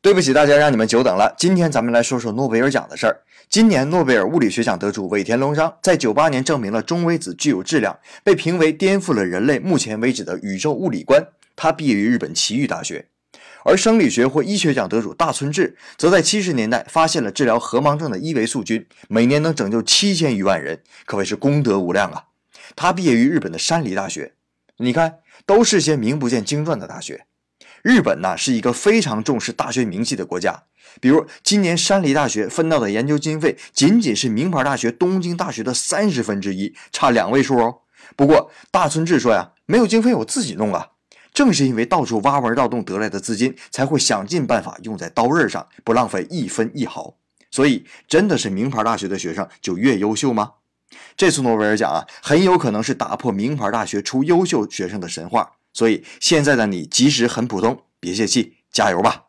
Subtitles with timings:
[0.00, 1.34] 对不起大家，让你们久等了。
[1.36, 3.20] 今天咱们来说说诺贝尔奖的事儿。
[3.50, 11.26] 今年诺贝尔物理学奖得主尾田龙章在九八年证明了中微子具有质量，被评为颠覆了人类目前为止的宇宙物理观。
[11.56, 13.08] 他毕业于日本奇遇大学。
[13.64, 22.26] 而生理学或医学奖得主大村智则在七十年代发现了治疗河盲症的伊维素菌，每年能拯救七千余万人，可谓是功德无量啊。
[22.76, 24.34] 他毕业于日本的山梨大学。
[24.76, 27.26] 你看，都是些名不见经传的大学。
[27.82, 30.64] 日本呢是一个非常重视大学名气的国家，
[31.00, 37.78] 比如今年山梨大学分到的研究经费仅仅是名牌大学东京大学的三十分之一，差两位数哦。
[38.16, 40.88] 不过大村智说呀，没有经费我自己弄啊。
[41.34, 47.14] 正是因为到处挖门盗洞得来的资金，才会想尽办法用在刀刃上，不浪费一分一毫。
[47.50, 50.52] 所以真的是名牌大学的学生就越优秀吗？
[51.16, 55.52] 这次诺贝尔奖啊，很有可能是打破名牌大学出优秀学生的神话。
[55.78, 59.27] 所以现在的你即使很普通，别泄气，加油吧！